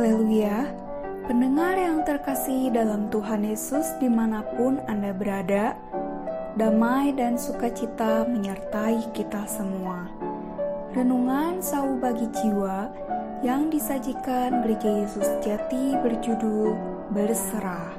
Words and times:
Haleluya, 0.00 0.64
pendengar 1.28 1.76
yang 1.76 2.00
terkasih 2.08 2.72
dalam 2.72 3.12
Tuhan 3.12 3.44
Yesus 3.44 3.84
di 4.00 4.08
mana 4.08 4.40
pun 4.56 4.80
Anda 4.88 5.12
berada, 5.12 5.76
damai 6.56 7.12
dan 7.12 7.36
sukacita 7.36 8.24
menyertai 8.24 9.12
kita 9.12 9.44
semua. 9.44 10.08
Renungan 10.96 11.60
Sau 11.60 12.00
Bagi 12.00 12.32
Jiwa 12.32 12.88
yang 13.44 13.68
disajikan 13.68 14.64
Gereja 14.64 15.04
Yesus 15.04 15.28
Jati 15.44 15.92
berjudul 16.00 16.80
Berserah. 17.12 17.92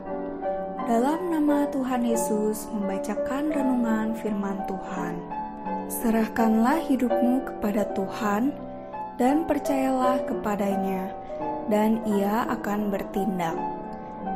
Dalam 0.90 1.30
nama 1.30 1.70
Tuhan 1.70 2.02
Yesus 2.02 2.66
membacakan 2.74 3.54
renungan 3.54 4.18
firman 4.18 4.58
Tuhan. 4.66 5.22
Serahkanlah 5.86 6.82
hidupmu 6.82 7.46
kepada 7.46 7.86
Tuhan 7.94 8.58
dan 9.22 9.46
percayalah 9.46 10.18
kepadanya 10.26 11.22
dan 11.68 12.02
ia 12.08 12.48
akan 12.50 12.90
bertindak. 12.90 13.58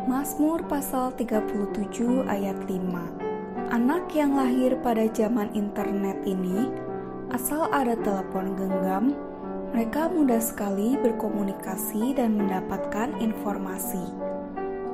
Mazmur 0.06 0.62
pasal 0.70 1.14
37 1.18 2.30
ayat 2.30 2.58
5 2.70 3.26
Anak 3.74 4.14
yang 4.14 4.38
lahir 4.38 4.78
pada 4.86 5.10
zaman 5.10 5.50
internet 5.58 6.22
ini, 6.30 6.70
asal 7.34 7.66
ada 7.74 7.98
telepon 7.98 8.54
genggam, 8.54 9.18
mereka 9.74 10.06
mudah 10.06 10.38
sekali 10.38 10.94
berkomunikasi 11.02 12.14
dan 12.14 12.38
mendapatkan 12.38 13.18
informasi. 13.18 14.06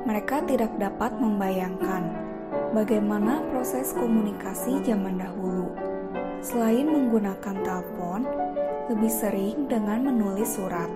Mereka 0.08 0.48
tidak 0.48 0.72
dapat 0.80 1.12
membayangkan 1.20 2.02
bagaimana 2.72 3.44
proses 3.52 3.92
komunikasi 3.92 4.80
zaman 4.80 5.20
dahulu. 5.20 5.68
Selain 6.40 6.88
menggunakan 6.88 7.60
telepon, 7.62 8.24
lebih 8.88 9.12
sering 9.12 9.68
dengan 9.68 10.08
menulis 10.08 10.56
surat 10.56 10.88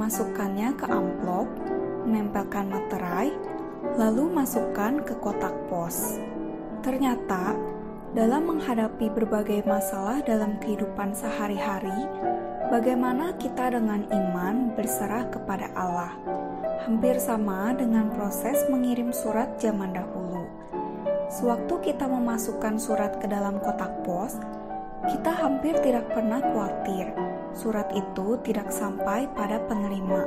memasukkannya 0.00 0.80
ke 0.80 0.88
amplop, 0.88 1.44
menempelkan 2.08 2.72
materai, 2.72 3.36
lalu 4.00 4.32
masukkan 4.32 4.96
ke 5.04 5.12
kotak 5.20 5.52
pos. 5.68 6.16
Ternyata, 6.80 7.52
dalam 8.16 8.48
menghadapi 8.48 9.12
berbagai 9.12 9.60
masalah 9.68 10.24
dalam 10.24 10.56
kehidupan 10.56 11.12
sehari-hari, 11.12 12.08
bagaimana 12.72 13.36
kita 13.36 13.76
dengan 13.76 14.08
iman 14.08 14.72
berserah 14.72 15.28
kepada 15.28 15.68
Allah, 15.76 16.16
hampir 16.88 17.20
sama 17.20 17.76
dengan 17.76 18.08
proses 18.08 18.56
mengirim 18.72 19.12
surat 19.12 19.60
zaman 19.60 19.92
dahulu. 19.92 20.48
Sewaktu 21.28 21.92
kita 21.92 22.08
memasukkan 22.08 22.80
surat 22.80 23.20
ke 23.20 23.28
dalam 23.28 23.60
kotak 23.60 24.00
pos, 24.08 24.40
kita 25.12 25.28
hampir 25.28 25.76
tidak 25.84 26.08
pernah 26.08 26.40
khawatir 26.40 27.29
surat 27.54 27.90
itu 27.92 28.38
tidak 28.46 28.70
sampai 28.70 29.26
pada 29.34 29.58
penerima, 29.66 30.26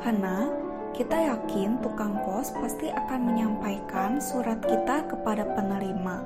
karena 0.00 0.48
kita 0.96 1.14
yakin 1.14 1.78
tukang 1.84 2.16
pos 2.26 2.50
pasti 2.58 2.90
akan 2.90 3.20
menyampaikan 3.30 4.18
surat 4.18 4.58
kita 4.64 5.06
kepada 5.06 5.46
penerima. 5.54 6.24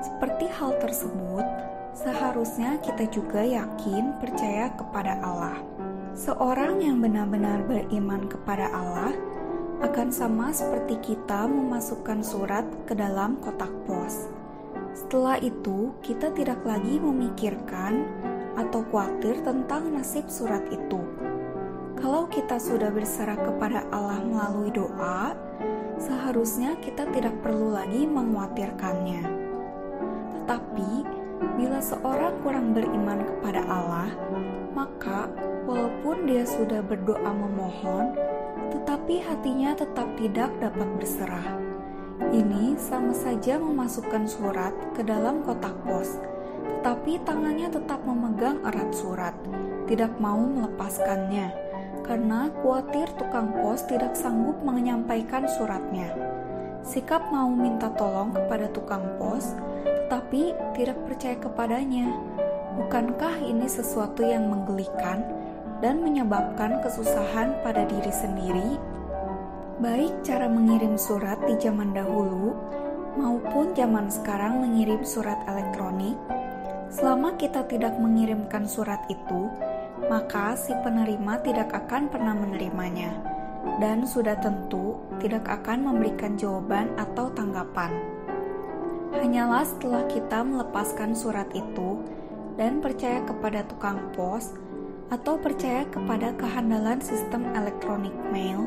Seperti 0.00 0.48
hal 0.56 0.78
tersebut, 0.80 1.44
seharusnya 1.92 2.80
kita 2.80 3.04
juga 3.12 3.44
yakin 3.44 4.16
percaya 4.16 4.72
kepada 4.72 5.20
Allah. 5.20 5.60
Seorang 6.16 6.80
yang 6.80 7.04
benar-benar 7.04 7.66
beriman 7.68 8.24
kepada 8.30 8.72
Allah 8.72 9.12
akan 9.80 10.08
sama 10.12 10.52
seperti 10.52 10.96
kita 11.00 11.48
memasukkan 11.48 12.20
surat 12.24 12.64
ke 12.84 12.96
dalam 12.96 13.36
kotak 13.40 13.72
pos. 13.84 14.28
Setelah 14.96 15.38
itu, 15.40 15.92
kita 16.02 16.32
tidak 16.32 16.60
lagi 16.66 16.98
memikirkan 17.00 18.04
atau 18.60 18.84
khawatir 18.92 19.40
tentang 19.40 19.88
nasib 19.96 20.28
surat 20.28 20.60
itu. 20.68 21.00
Kalau 21.96 22.28
kita 22.28 22.56
sudah 22.60 22.92
berserah 22.92 23.36
kepada 23.36 23.84
Allah 23.92 24.20
melalui 24.24 24.72
doa, 24.72 25.36
seharusnya 26.00 26.76
kita 26.80 27.08
tidak 27.12 27.36
perlu 27.44 27.76
lagi 27.76 28.08
mengkhawatirkannya. 28.08 29.24
Tetapi, 30.40 30.92
bila 31.60 31.80
seorang 31.80 32.40
kurang 32.40 32.72
beriman 32.72 33.20
kepada 33.24 33.60
Allah, 33.68 34.08
maka 34.72 35.28
walaupun 35.68 36.24
dia 36.24 36.48
sudah 36.48 36.80
berdoa 36.80 37.32
memohon, 37.36 38.16
tetapi 38.72 39.20
hatinya 39.20 39.76
tetap 39.76 40.08
tidak 40.16 40.48
dapat 40.60 40.88
berserah. 40.96 41.48
Ini 42.32 42.76
sama 42.80 43.12
saja 43.16 43.56
memasukkan 43.60 44.24
surat 44.28 44.72
ke 44.92 45.04
dalam 45.04 45.40
kotak 45.44 45.72
pos 45.84 46.29
tetapi 46.78 47.18
tangannya 47.26 47.66
tetap 47.66 48.06
memegang 48.06 48.62
erat 48.62 48.94
surat, 48.94 49.34
tidak 49.90 50.14
mau 50.22 50.38
melepaskannya, 50.38 51.50
karena 52.06 52.50
khawatir 52.62 53.10
tukang 53.18 53.50
pos 53.58 53.82
tidak 53.90 54.14
sanggup 54.14 54.58
menyampaikan 54.62 55.50
suratnya. 55.50 56.14
Sikap 56.86 57.28
mau 57.28 57.50
minta 57.50 57.90
tolong 57.98 58.32
kepada 58.32 58.70
tukang 58.70 59.04
pos, 59.18 59.52
tetapi 59.84 60.54
tidak 60.78 60.98
percaya 61.04 61.36
kepadanya. 61.36 62.08
Bukankah 62.78 63.42
ini 63.44 63.66
sesuatu 63.68 64.24
yang 64.24 64.48
menggelikan 64.48 65.20
dan 65.84 66.00
menyebabkan 66.00 66.80
kesusahan 66.80 67.60
pada 67.60 67.84
diri 67.84 68.10
sendiri? 68.14 68.80
Baik 69.80 70.12
cara 70.24 70.48
mengirim 70.48 70.96
surat 70.96 71.40
di 71.44 71.56
zaman 71.60 71.92
dahulu 71.92 72.52
maupun 73.18 73.74
zaman 73.74 74.06
sekarang 74.12 74.62
mengirim 74.62 75.02
surat 75.02 75.40
elektronik, 75.48 76.14
Selama 77.20 77.36
kita 77.36 77.68
tidak 77.68 78.00
mengirimkan 78.00 78.64
surat 78.64 79.04
itu, 79.12 79.52
maka 80.08 80.56
si 80.56 80.72
penerima 80.72 81.36
tidak 81.44 81.68
akan 81.68 82.08
pernah 82.08 82.32
menerimanya, 82.32 83.12
dan 83.76 84.08
sudah 84.08 84.40
tentu 84.40 84.96
tidak 85.20 85.44
akan 85.44 85.84
memberikan 85.84 86.40
jawaban 86.40 86.88
atau 86.96 87.28
tanggapan. 87.36 87.92
Hanyalah 89.12 89.68
setelah 89.68 90.08
kita 90.08 90.40
melepaskan 90.40 91.12
surat 91.12 91.44
itu 91.52 92.00
dan 92.56 92.80
percaya 92.80 93.20
kepada 93.28 93.68
tukang 93.68 94.00
pos 94.16 94.56
atau 95.12 95.36
percaya 95.36 95.84
kepada 95.92 96.32
kehandalan 96.40 97.04
sistem 97.04 97.52
elektronik 97.52 98.16
mail, 98.32 98.64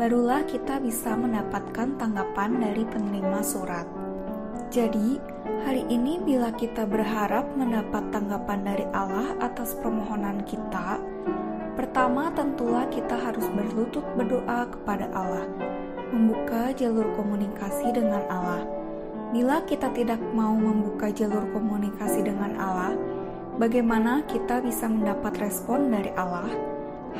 barulah 0.00 0.40
kita 0.48 0.80
bisa 0.80 1.12
mendapatkan 1.20 2.00
tanggapan 2.00 2.64
dari 2.64 2.88
penerima 2.88 3.44
surat. 3.44 3.84
Jadi, 4.72 5.33
hari 5.44 5.84
ini 5.92 6.16
bila 6.24 6.48
kita 6.56 6.88
berharap 6.88 7.44
mendapat 7.52 8.08
tanggapan 8.08 8.64
dari 8.64 8.86
Allah 8.96 9.36
atas 9.44 9.76
permohonan 9.76 10.40
kita, 10.48 10.96
pertama 11.76 12.32
tentulah 12.32 12.88
kita 12.88 13.12
harus 13.12 13.44
berlutut 13.52 14.04
berdoa 14.16 14.64
kepada 14.72 15.12
Allah, 15.12 15.44
membuka 16.16 16.72
jalur 16.72 17.12
komunikasi 17.12 17.92
dengan 17.92 18.24
Allah. 18.32 18.64
Bila 19.36 19.60
kita 19.68 19.92
tidak 19.92 20.22
mau 20.32 20.54
membuka 20.54 21.12
jalur 21.12 21.44
komunikasi 21.52 22.24
dengan 22.24 22.56
Allah, 22.56 22.96
bagaimana 23.60 24.24
kita 24.24 24.64
bisa 24.64 24.88
mendapat 24.88 25.36
respon 25.42 25.92
dari 25.92 26.08
Allah? 26.16 26.48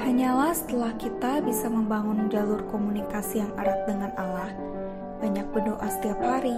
Hanyalah 0.01 0.57
setelah 0.57 0.97
kita 0.97 1.45
bisa 1.45 1.69
membangun 1.71 2.27
jalur 2.33 2.65
komunikasi 2.73 3.45
yang 3.45 3.53
erat 3.61 3.85
dengan 3.87 4.11
Allah, 4.17 4.51
banyak 5.23 5.47
berdoa 5.55 5.87
setiap 5.87 6.19
hari, 6.19 6.57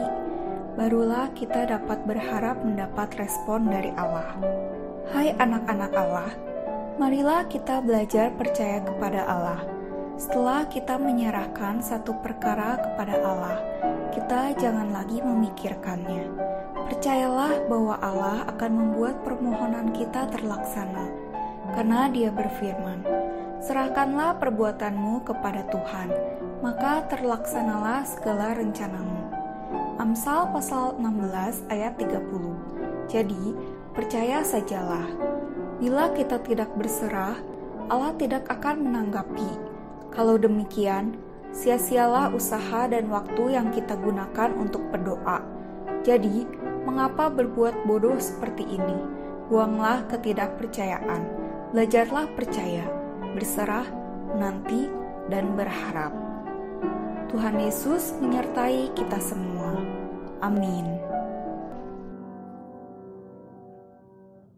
barulah 0.76 1.32
kita 1.32 1.64
dapat 1.64 2.04
berharap 2.04 2.60
mendapat 2.60 3.16
respon 3.16 3.64
dari 3.64 3.88
Allah. 3.97 4.37
Hai 5.09 5.32
anak-anak 5.41 5.92
Allah, 5.97 6.31
marilah 7.00 7.48
kita 7.48 7.81
belajar 7.81 8.28
percaya 8.37 8.84
kepada 8.84 9.25
Allah. 9.25 9.64
Setelah 10.20 10.69
kita 10.69 11.00
menyerahkan 11.00 11.81
satu 11.81 12.20
perkara 12.20 12.76
kepada 12.76 13.16
Allah, 13.25 13.59
kita 14.12 14.53
jangan 14.60 14.92
lagi 14.92 15.25
memikirkannya. 15.25 16.28
Percayalah 16.93 17.64
bahwa 17.72 17.97
Allah 18.04 18.44
akan 18.44 18.72
membuat 18.76 19.25
permohonan 19.25 19.97
kita 19.97 20.28
terlaksana, 20.28 21.08
karena 21.73 22.12
Dia 22.12 22.28
berfirman, 22.28 23.00
"Serahkanlah 23.64 24.37
perbuatanmu 24.37 25.25
kepada 25.25 25.64
Tuhan, 25.73 26.12
maka 26.61 27.08
terlaksanalah 27.08 28.05
segala 28.05 28.52
rencanamu." 28.52 29.36
Amsal 29.96 30.52
pasal 30.52 31.00
16 31.00 31.72
ayat 31.72 31.96
30. 31.96 33.08
Jadi, 33.08 33.56
percaya 33.96 34.44
sajalah. 34.44 35.08
Bila 35.81 36.12
kita 36.12 36.37
tidak 36.44 36.69
berserah, 36.76 37.40
Allah 37.88 38.12
tidak 38.20 38.44
akan 38.44 38.84
menanggapi. 38.84 39.48
Kalau 40.12 40.37
demikian, 40.37 41.16
sia-sialah 41.48 42.28
usaha 42.37 42.84
dan 42.93 43.08
waktu 43.08 43.56
yang 43.56 43.72
kita 43.72 43.96
gunakan 43.96 44.52
untuk 44.60 44.84
berdoa. 44.93 45.40
Jadi, 46.04 46.44
mengapa 46.84 47.32
berbuat 47.32 47.88
bodoh 47.88 48.20
seperti 48.20 48.69
ini? 48.69 49.00
Buanglah 49.49 50.04
ketidakpercayaan. 50.12 51.25
Belajarlah 51.72 52.28
percaya, 52.37 52.84
berserah, 53.32 53.88
nanti, 54.37 54.92
dan 55.32 55.56
berharap. 55.56 56.12
Tuhan 57.32 57.58
Yesus 57.58 58.14
menyertai 58.22 58.92
kita 58.94 59.19
semua. 59.19 59.65
Amin. 60.43 61.06